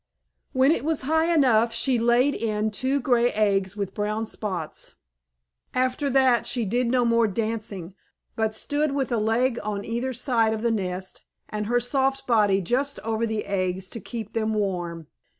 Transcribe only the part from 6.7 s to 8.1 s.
no more dancing,